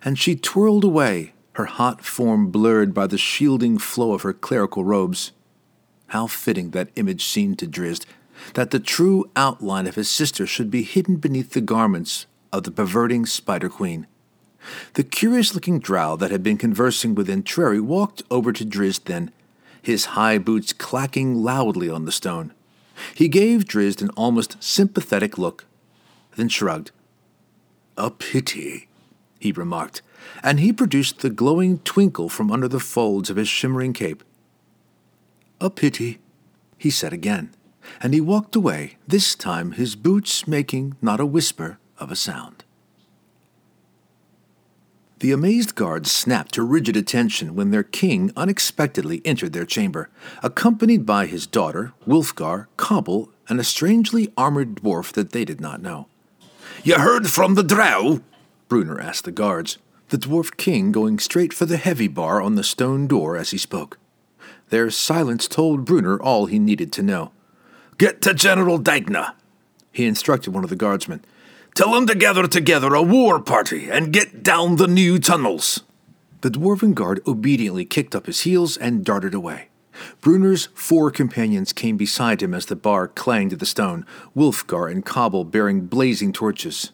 and 0.04 0.17
she 0.17 0.36
twirled 0.36 0.84
away, 0.84 1.34
her 1.54 1.65
hot 1.65 2.06
form 2.06 2.50
blurred 2.52 2.93
by 2.93 3.08
the 3.08 3.17
shielding 3.17 3.78
flow 3.78 4.13
of 4.13 4.21
her 4.21 4.34
clerical 4.34 4.84
robes. 4.84 5.32
How 6.08 6.28
fitting 6.28 6.71
that 6.71 6.89
image 6.95 7.26
seemed 7.26 7.60
to 7.60 7.67
Drizzt, 7.67 8.06
that 8.54 8.71
the 8.71 8.80
true 8.80 9.30
outline 9.36 9.88
of 9.88 9.95
his 9.95 10.10
sister 10.10 10.45
should 10.45 10.71
be 10.71 10.84
hidden 10.84 11.17
beneath 11.17 11.52
the 11.52 11.62
garments 11.62 12.26
of 12.52 12.63
the 12.63 12.71
perverting 12.71 13.26
Spider 13.26 13.69
Queen. 13.69 14.08
The 14.93 15.04
curious 15.04 15.54
looking 15.54 15.80
drow 15.80 16.15
that 16.17 16.32
had 16.32 16.43
been 16.43 16.58
conversing 16.58 17.15
with 17.15 17.30
Entreri 17.30 17.82
walked 17.82 18.23
over 18.30 18.52
to 18.52 18.65
Drizzt 18.65 19.06
then, 19.06 19.32
his 19.82 20.06
high 20.06 20.38
boots 20.38 20.73
clacking 20.73 21.36
loudly 21.36 21.89
on 21.89 22.06
the 22.06 22.12
stone. 22.12 22.54
He 23.13 23.28
gave 23.28 23.65
Drizzt 23.65 24.02
an 24.02 24.10
almost 24.12 24.62
sympathetic 24.62 25.38
look, 25.38 25.65
then 26.36 26.50
shrugged. 26.50 26.91
A 27.97 28.12
pity, 28.12 28.88
he 29.39 29.52
remarked, 29.52 30.02
and 30.43 30.60
he 30.60 30.73
produced 30.73 31.19
the 31.19 31.30
glowing 31.30 31.80
twinkle 31.80 32.30
from 32.30 32.52
under 32.52 32.67
the 32.67 32.80
folds 32.80 33.30
of 33.30 33.38
his 33.38 33.47
shimmering 33.47 33.93
cape. 33.93 34.23
A 35.62 35.69
pity, 35.69 36.19
he 36.78 36.89
said 36.89 37.13
again, 37.13 37.52
and 38.02 38.13
he 38.13 38.21
walked 38.21 38.56
away, 38.56 38.97
this 39.08 39.36
time 39.36 39.71
his 39.71 39.95
boots 39.95 40.47
making 40.47 40.95
not 41.02 41.19
a 41.19 41.26
whisper 41.26 41.80
of 41.97 42.12
a 42.12 42.15
sound. 42.15 42.63
The 45.19 45.32
amazed 45.32 45.73
guards 45.73 46.12
snapped 46.12 46.54
to 46.54 46.63
rigid 46.63 46.95
attention 46.95 47.56
when 47.56 47.71
their 47.71 47.84
king 47.84 48.32
unexpectedly 48.38 49.21
entered 49.26 49.52
their 49.52 49.65
chamber, 49.65 50.10
accompanied 50.43 51.08
by 51.08 51.26
his 51.26 51.47
daughter, 51.47 51.93
Wulfgar, 52.06 52.67
Cobble, 52.78 53.32
and 53.50 53.60
a 53.60 53.63
strangely 53.63 54.32
armored 54.38 54.76
dwarf 54.76 55.12
that 55.13 55.32
they 55.32 55.43
did 55.43 55.60
not 55.60 55.82
know. 55.82 56.08
You 56.84 57.00
heard 57.00 57.32
from 57.32 57.56
the 57.56 57.63
drow? 57.63 58.21
Bruenor 58.69 59.02
asked 59.02 59.23
the 59.23 59.32
guards, 59.32 59.80
the 60.10 60.17
dwarf 60.17 60.56
king 60.56 60.91
going 60.91 61.17
straight 61.17 61.52
for 61.52 61.65
the 61.65 61.78
heavy 61.78 62.08
bar 62.08 62.39
on 62.39 62.54
the 62.54 62.63
stone 62.63 63.08
door 63.08 63.36
as 63.36 63.50
he 63.50 63.58
spoke. 63.58 63.97
Their 64.69 64.91
silence 64.91 65.47
told 65.47 65.86
Bruenor 65.86 66.19
all 66.19 66.45
he 66.45 66.60
needed 66.60 66.91
to 66.93 67.02
know. 67.02 67.32
Get 67.97 68.21
to 68.21 68.33
General 68.36 68.79
Dagna, 68.79 69.33
he 69.91 70.05
instructed 70.05 70.51
one 70.51 70.63
of 70.63 70.69
the 70.69 70.75
guardsmen. 70.75 71.25
Tell 71.73 71.95
him 71.95 72.05
to 72.05 72.13
gather 72.13 72.47
together 72.47 72.93
a 72.93 73.01
war 73.01 73.39
party 73.39 73.89
and 73.89 74.13
get 74.13 74.43
down 74.43 74.75
the 74.75 74.88
new 74.88 75.17
tunnels. 75.17 75.83
The 76.41 76.51
dwarven 76.51 76.93
guard 76.93 77.21
obediently 77.25 77.86
kicked 77.86 78.15
up 78.15 78.27
his 78.27 78.41
heels 78.41 78.77
and 78.77 79.03
darted 79.03 79.33
away. 79.33 79.69
Bruenor's 80.21 80.69
four 80.75 81.10
companions 81.10 81.73
came 81.73 81.97
beside 81.97 82.43
him 82.43 82.53
as 82.53 82.67
the 82.67 82.75
bar 82.75 83.07
clanged 83.07 83.49
to 83.49 83.57
the 83.57 83.65
stone, 83.65 84.05
Wulfgar 84.36 84.91
and 84.91 85.03
Cobble 85.03 85.43
bearing 85.43 85.88
blazing 85.88 86.31
torches. 86.31 86.91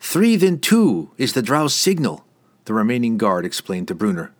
Three 0.00 0.34
then 0.34 0.58
two 0.58 1.12
is 1.16 1.34
the 1.34 1.42
drow's 1.42 1.74
signal, 1.74 2.24
the 2.64 2.74
remaining 2.74 3.16
guard 3.16 3.44
explained 3.44 3.86
to 3.88 3.94
Bruenor. 3.94 4.30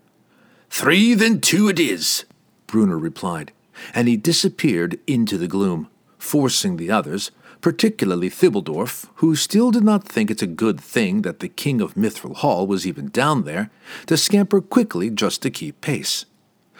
Three 0.68 1.14
then 1.14 1.40
two 1.40 1.68
it 1.68 1.78
is, 1.78 2.24
Bruenor 2.66 3.00
replied, 3.00 3.52
and 3.94 4.08
he 4.08 4.16
disappeared 4.16 4.98
into 5.06 5.38
the 5.38 5.48
gloom, 5.48 5.88
forcing 6.18 6.76
the 6.76 6.90
others, 6.90 7.30
particularly 7.60 8.30
Thibbledorf, 8.30 9.08
who 9.16 9.34
still 9.34 9.70
did 9.70 9.82
not 9.82 10.06
think 10.06 10.30
it 10.30 10.42
a 10.42 10.46
good 10.46 10.80
thing 10.80 11.22
that 11.22 11.40
the 11.40 11.48
king 11.48 11.80
of 11.80 11.94
Mithril 11.94 12.36
Hall 12.36 12.66
was 12.66 12.86
even 12.86 13.08
down 13.08 13.44
there, 13.44 13.70
to 14.06 14.16
scamper 14.16 14.60
quickly 14.60 15.10
just 15.10 15.42
to 15.42 15.50
keep 15.50 15.80
pace. 15.80 16.26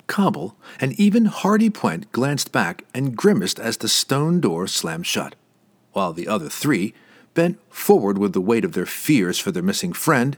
Cobble 0.06 0.56
and 0.80 0.92
even 1.00 1.24
Hardy 1.24 1.70
Pwent 1.70 2.12
glanced 2.12 2.52
back 2.52 2.84
and 2.94 3.16
grimaced 3.16 3.58
as 3.58 3.78
the 3.78 3.88
stone 3.88 4.40
door 4.40 4.66
slammed 4.66 5.06
shut, 5.06 5.34
while 5.92 6.12
the 6.12 6.28
other 6.28 6.48
three, 6.48 6.94
bent 7.34 7.58
forward 7.68 8.16
with 8.16 8.32
the 8.32 8.40
weight 8.40 8.64
of 8.64 8.72
their 8.72 8.86
fears 8.86 9.38
for 9.38 9.50
their 9.50 9.62
missing 9.62 9.92
friend, 9.92 10.36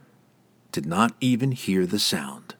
did 0.72 0.86
not 0.86 1.14
even 1.20 1.52
hear 1.52 1.86
the 1.86 1.98
sound. 1.98 2.54